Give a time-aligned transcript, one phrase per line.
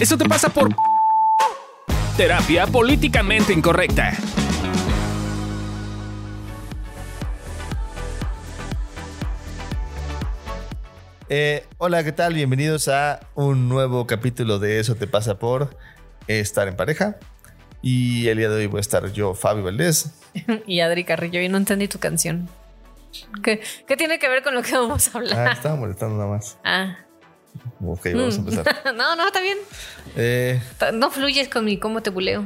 [0.00, 0.74] Eso te pasa por
[2.16, 4.14] terapia políticamente incorrecta.
[11.28, 12.32] Eh, hola, ¿qué tal?
[12.32, 15.76] Bienvenidos a un nuevo capítulo de Eso te pasa por
[16.28, 17.18] estar en pareja.
[17.82, 20.14] Y el día de hoy voy a estar yo, Fabio Valdés.
[20.66, 22.48] y Adri Carrillo, y no entendí tu canción.
[23.42, 25.48] ¿Qué, ¿Qué, tiene que ver con lo que vamos a hablar?
[25.48, 26.56] Ah, estaba molestando nada más.
[26.64, 26.96] Ah.
[27.84, 28.82] Ok, vamos a empezar.
[28.96, 29.58] no, no, está bien.
[30.16, 30.60] Eh,
[30.94, 32.44] no fluyes con mi cómo te buleo.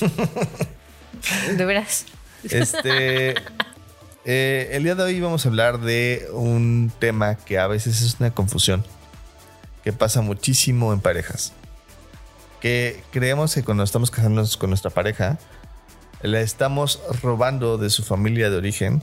[1.56, 2.06] de veras.
[2.44, 3.34] Este.
[4.24, 8.20] Eh, el día de hoy vamos a hablar de un tema que a veces es
[8.20, 8.84] una confusión,
[9.82, 11.52] que pasa muchísimo en parejas.
[12.60, 15.40] Que creemos que cuando estamos casándonos con nuestra pareja,
[16.20, 19.02] la estamos robando de su familia de origen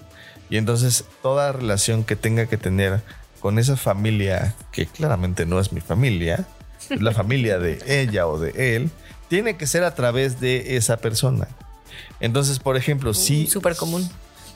[0.49, 3.01] y entonces toda relación que tenga que tener
[3.39, 6.45] con esa familia, que claramente no es mi familia,
[6.89, 8.91] es la familia de ella o de él,
[9.27, 11.47] tiene que ser a través de esa persona.
[12.19, 13.47] Entonces, por ejemplo, si...
[13.47, 14.09] Súper común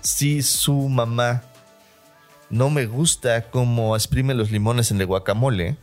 [0.04, 1.44] si su mamá
[2.50, 5.78] no me gusta cómo exprime los limones en el guacamole,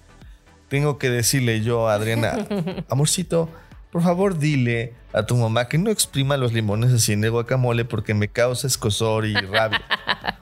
[0.68, 2.46] tengo que decirle yo a Adriana,
[2.88, 3.48] amorcito,
[3.90, 7.84] por favor dile a tu mamá que no exprima los limones así en el guacamole
[7.84, 9.82] porque me causa escosor y rabia.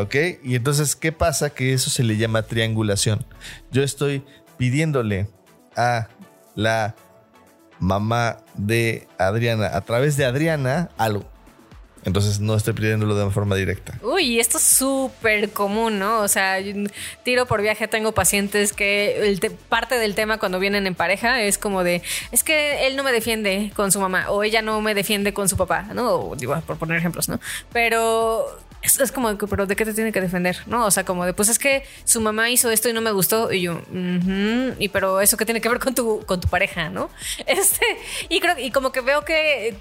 [0.00, 0.14] ¿Ok?
[0.42, 1.50] Y entonces, ¿qué pasa?
[1.50, 3.24] Que eso se le llama triangulación.
[3.70, 4.24] Yo estoy
[4.56, 5.28] pidiéndole
[5.76, 6.08] a
[6.54, 6.94] la
[7.78, 11.24] mamá de Adriana, a través de Adriana, algo.
[12.04, 13.98] Entonces no estoy pidiéndolo de forma directa.
[14.02, 16.20] Uy, esto es súper común, ¿no?
[16.20, 16.56] O sea,
[17.24, 21.84] tiro por viaje, tengo pacientes que parte del tema cuando vienen en pareja es como
[21.84, 25.34] de, es que él no me defiende con su mamá o ella no me defiende
[25.34, 26.34] con su papá, ¿no?
[26.36, 27.38] digo, por poner ejemplos, ¿no?
[27.70, 28.46] Pero
[28.82, 30.58] es, como, pero ¿de qué te tiene que defender?
[30.66, 30.86] ¿No?
[30.86, 33.52] O sea, como de, pues es que su mamá hizo esto y no me gustó.
[33.52, 33.82] Y yo,
[34.78, 37.10] y pero eso qué tiene que ver con tu, con tu pareja, ¿no?
[37.46, 37.84] Este,
[38.28, 39.76] y creo, y como que veo que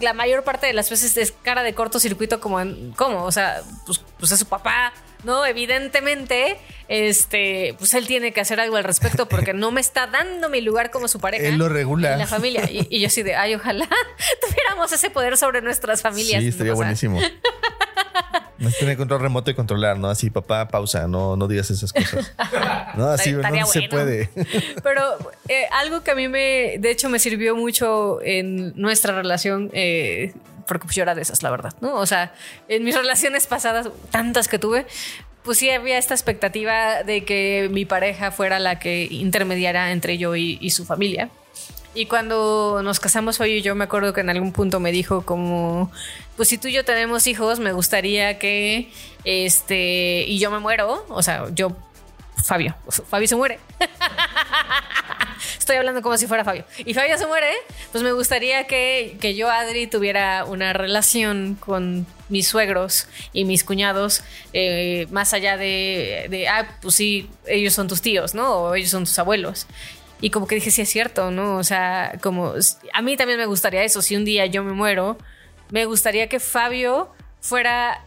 [0.00, 3.24] la mayor parte de las veces es cara de cortocircuito, como en, ¿cómo?
[3.24, 4.92] O sea, pues, pues es su papá,
[5.24, 5.46] ¿no?
[5.46, 6.58] Evidentemente,
[6.88, 10.60] este, pues él tiene que hacer algo al respecto porque no me está dando mi
[10.60, 11.46] lugar como su pareja.
[11.46, 12.12] Él lo regula.
[12.12, 12.68] En la familia.
[12.70, 13.88] Y, yo así de, ay, ojalá
[14.48, 16.42] tuviéramos ese poder sobre nuestras familias.
[16.42, 17.20] Sí, estaría buenísimo.
[18.58, 20.08] No tener control remoto y controlar, ¿no?
[20.08, 22.32] Así, papá, pausa, no, no digas esas cosas.
[22.96, 24.30] No, así no se puede.
[24.82, 25.02] Pero
[25.48, 30.34] eh, algo que a mí me, de hecho, me sirvió mucho en nuestra relación, eh,
[30.66, 31.94] porque pues yo era de esas, la verdad, ¿no?
[31.94, 32.32] O sea,
[32.68, 34.86] en mis relaciones pasadas, tantas que tuve,
[35.44, 40.34] pues sí había esta expectativa de que mi pareja fuera la que intermediara entre yo
[40.34, 41.30] y su familia.
[41.94, 45.90] Y cuando nos casamos hoy yo me acuerdo que en algún punto me dijo como,
[46.36, 48.92] pues si tú y yo tenemos hijos, me gustaría que,
[49.24, 51.76] este, y yo me muero, o sea, yo,
[52.44, 53.58] Fabio, Fabio se muere.
[55.58, 56.64] Estoy hablando como si fuera Fabio.
[56.78, 57.50] Y Fabio se muere,
[57.92, 63.64] pues me gustaría que, que yo, Adri, tuviera una relación con mis suegros y mis
[63.64, 64.22] cuñados,
[64.52, 68.50] eh, más allá de, de, ah, pues sí, ellos son tus tíos, ¿no?
[68.50, 69.66] O ellos son tus abuelos.
[70.20, 71.56] Y como que dije, sí es cierto, ¿no?
[71.56, 72.54] O sea, como
[72.92, 74.02] a mí también me gustaría eso.
[74.02, 75.16] Si un día yo me muero,
[75.70, 78.04] me gustaría que Fabio fuera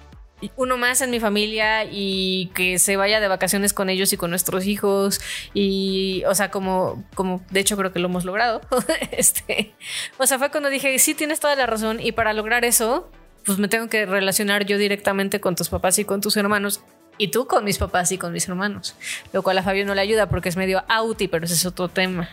[0.56, 4.32] uno más en mi familia y que se vaya de vacaciones con ellos y con
[4.32, 5.22] nuestros hijos
[5.54, 8.62] y o sea como como de hecho creo que lo hemos logrado
[9.12, 9.76] este
[10.18, 13.12] o sea fue cuando dije sí tienes toda la razón y para lograr eso
[13.46, 16.82] pues me tengo que relacionar yo directamente con tus papás y con tus hermanos
[17.22, 18.96] y tú con mis papás y con mis hermanos.
[19.32, 21.88] Lo cual a Fabio no le ayuda porque es medio auti, pero ese es otro
[21.88, 22.28] tema.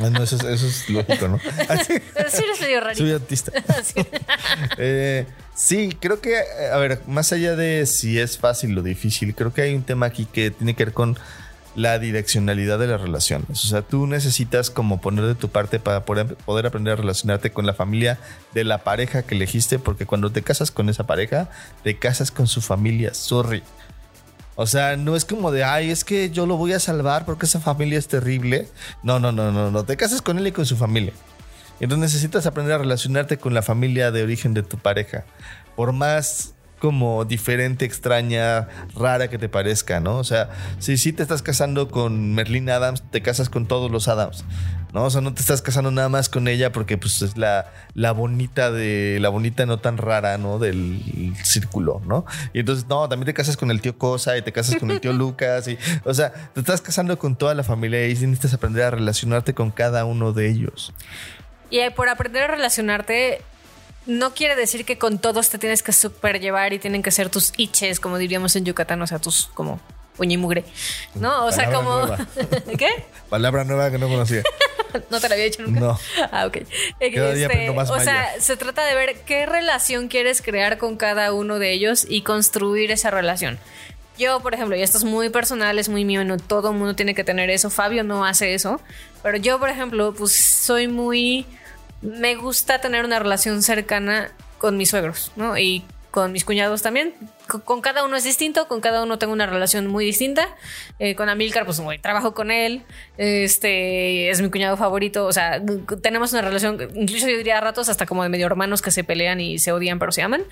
[0.00, 1.38] Ah, no, eso, es, lógico, ¿no?
[2.14, 3.02] pero sí eres medio rarito.
[3.02, 3.52] Soy autista.
[4.78, 6.38] Eh, sí, creo que,
[6.72, 10.06] a ver, más allá de si es fácil o difícil, creo que hay un tema
[10.06, 11.18] aquí que tiene que ver con
[11.78, 13.64] la direccionalidad de las relaciones.
[13.64, 17.66] O sea, tú necesitas como poner de tu parte para poder, aprender a relacionarte con
[17.66, 18.18] la familia
[18.52, 21.48] de la pareja que elegiste, porque cuando te casas con esa pareja,
[21.84, 23.62] te casas con su familia, sorry.
[24.56, 27.46] O sea, no es como de, ay, es que yo lo voy a salvar porque
[27.46, 28.66] esa familia es terrible.
[29.04, 29.84] No, no, no, no, no.
[29.84, 31.12] Te casas con él y con su familia.
[31.78, 35.24] Entonces necesitas aprender a relacionarte con la familia de origen de tu pareja.
[35.76, 40.18] Por más como diferente, extraña, rara que te parezca, ¿no?
[40.18, 44.08] O sea, si sí te estás casando con Merlin Adams, te casas con todos los
[44.08, 44.44] Adams,
[44.92, 45.04] ¿no?
[45.04, 48.12] O sea, no te estás casando nada más con ella porque pues es la, la
[48.12, 50.58] bonita de, la bonita no tan rara, ¿no?
[50.58, 52.24] Del círculo, ¿no?
[52.52, 55.00] Y entonces, no, también te casas con el tío Cosa y te casas con el
[55.00, 58.84] tío Lucas y, o sea, te estás casando con toda la familia y necesitas aprender
[58.84, 60.92] a relacionarte con cada uno de ellos.
[61.70, 63.42] Y por aprender a relacionarte,
[64.08, 67.28] no quiere decir que con todos te tienes que super llevar y tienen que ser
[67.28, 69.80] tus iches, como diríamos en Yucatán, o sea, tus como
[70.16, 70.64] uña y mugre.
[71.14, 71.44] ¿No?
[71.44, 72.06] O sea, como.
[72.06, 72.26] nueva.
[72.78, 72.88] ¿Qué?
[73.28, 74.42] Palabra nueva que no conocía.
[75.10, 75.80] No te la había dicho nunca.
[75.80, 76.00] No.
[76.32, 76.58] Ah, ok.
[76.96, 81.58] Aprendo más o sea, se trata de ver qué relación quieres crear con cada uno
[81.58, 83.58] de ellos y construir esa relación.
[84.16, 86.96] Yo, por ejemplo, y esto es muy personal, es muy mío, no todo el mundo
[86.96, 87.68] tiene que tener eso.
[87.68, 88.80] Fabio no hace eso.
[89.22, 91.44] Pero yo, por ejemplo, pues soy muy.
[92.00, 95.58] Me gusta tener una relación cercana con mis suegros, ¿no?
[95.58, 97.14] Y con mis cuñados también.
[97.46, 100.48] Con, cada uno es distinto, con cada uno tengo una relación muy distinta.
[100.98, 102.82] Eh, con Amilcar, pues güey, trabajo con él.
[103.16, 105.26] Este es mi cuñado favorito.
[105.26, 105.62] O sea,
[106.02, 109.04] tenemos una relación, incluso yo diría a ratos hasta como de medio hermanos que se
[109.04, 110.42] pelean y se odian, pero se aman.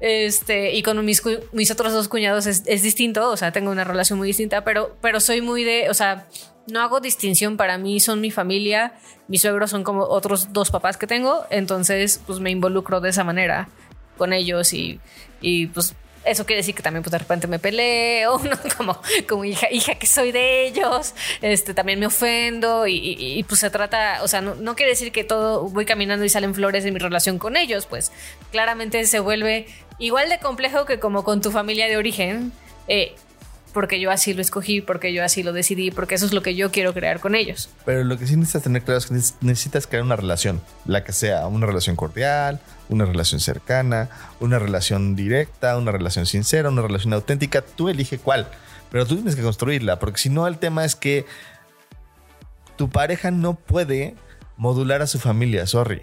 [0.00, 3.30] Este, y con mis otros dos cuñados es, es distinto.
[3.30, 6.26] O sea, tengo una relación muy distinta, pero, pero soy muy de, o sea,
[6.66, 7.56] no hago distinción.
[7.56, 8.94] Para mí son mi familia.
[9.28, 11.44] Mis suegros son como otros dos papás que tengo.
[11.50, 13.68] Entonces, pues me involucro de esa manera
[14.20, 15.00] con ellos y,
[15.40, 18.40] y pues eso quiere decir que también pues de repente me peleo,
[18.76, 23.70] como, como hija, hija que soy de ellos, este también me ofendo y, pues se
[23.70, 26.92] trata, o sea, no, no quiere decir que todo voy caminando y salen flores en
[26.92, 28.12] mi relación con ellos, pues
[28.50, 29.66] claramente se vuelve
[29.98, 32.52] igual de complejo que como con tu familia de origen,
[32.86, 33.14] eh,
[33.72, 36.54] porque yo así lo escogí, porque yo así lo decidí, porque eso es lo que
[36.54, 37.70] yo quiero crear con ellos.
[37.84, 41.04] Pero lo que sí necesitas tener claro es que neces- necesitas crear una relación, la
[41.04, 46.82] que sea, una relación cordial, una relación cercana, una relación directa, una relación sincera, una
[46.82, 47.62] relación auténtica.
[47.62, 48.48] Tú elige cuál,
[48.90, 51.24] pero tú tienes que construirla, porque si no, el tema es que
[52.76, 54.14] tu pareja no puede
[54.56, 56.02] modular a su familia, sorry.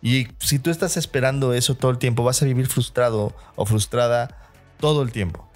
[0.00, 4.50] Y si tú estás esperando eso todo el tiempo, vas a vivir frustrado o frustrada
[4.78, 5.47] todo el tiempo.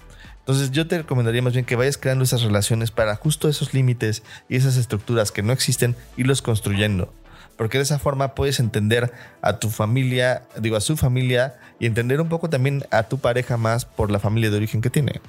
[0.43, 4.23] Entonces yo te recomendaría más bien que vayas creando esas relaciones para justo esos límites
[4.49, 7.13] y esas estructuras que no existen, irlos construyendo.
[7.55, 12.19] Porque de esa forma puedes entender a tu familia, digo, a su familia y entender
[12.19, 15.21] un poco también a tu pareja más por la familia de origen que tiene.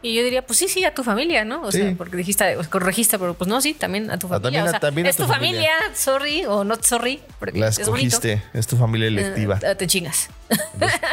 [0.00, 1.62] Y yo diría, pues sí, sí, a tu familia, ¿no?
[1.62, 1.78] O Sí.
[1.82, 4.40] sea, porque dijiste, corregiste, pero pues no, sí, también a tu Ah, familia.
[4.40, 8.16] también o sea, también es tu familia, sorry o not sorry, porque La es bonito.
[8.16, 9.58] escogiste, es tu familia electiva.
[9.60, 10.30] Eh, te chingas.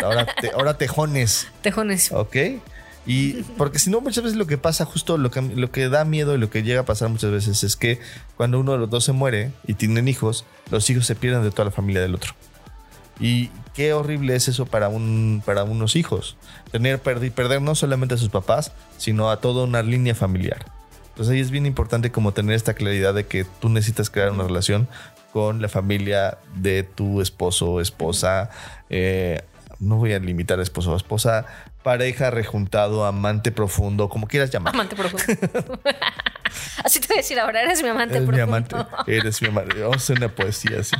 [0.03, 1.47] Ahora, te, ahora tejones.
[1.63, 2.11] Tejones.
[2.11, 2.35] ¿Ok?
[3.05, 6.37] Y porque si no, muchas veces lo que pasa, justo lo que, da miedo y
[6.39, 7.99] lo que llega a pasar muchas veces es que
[8.35, 11.51] cuando uno de los dos se muere y tienen hijos, los hijos se pierden de
[11.51, 12.33] toda la familia del otro.
[13.19, 16.35] Y qué horrible es eso para, un, para unos hijos.
[16.71, 20.65] Tener, perder, perder no solamente a sus papás, sino a toda una línea familiar.
[21.09, 24.43] Entonces ahí es bien importante como tener esta claridad de que tú necesitas crear una
[24.43, 24.89] relación
[25.31, 28.49] con la familia de tu esposo, esposa,
[28.89, 29.41] eh,
[29.79, 31.45] no voy a limitar a esposo o esposa,
[31.85, 34.73] pareja, rejuntado, amante profundo, como quieras llamar.
[34.73, 35.23] Amante profundo.
[36.83, 38.77] Así te voy a decir ahora, eres mi amante Eres mi profundo.
[38.77, 39.79] amante, eres mi amante.
[39.81, 40.95] Vamos a hacer una poesía así.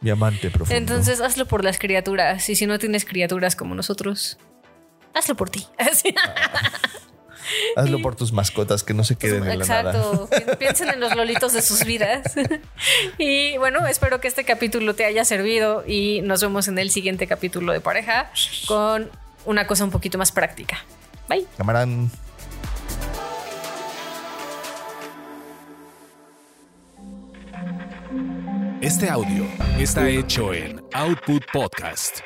[0.00, 0.74] Mi amante profundo.
[0.76, 2.48] Entonces hazlo por las criaturas.
[2.48, 4.38] Y si no tienes criaturas como nosotros,
[5.14, 5.66] hazlo por ti.
[5.78, 6.14] Así.
[7.76, 9.90] Hazlo por tus mascotas que no se queden en la nada.
[9.90, 10.28] Exacto.
[10.30, 12.22] Pi- Piensen en los lolitos de sus vidas.
[13.18, 17.26] Y bueno, espero que este capítulo te haya servido y nos vemos en el siguiente
[17.26, 18.30] capítulo de pareja
[18.66, 19.10] con
[19.44, 20.78] una cosa un poquito más práctica.
[21.28, 21.46] Bye.
[21.56, 22.10] Camarán.
[28.80, 29.46] Este audio
[29.78, 32.20] está hecho en Output Podcast.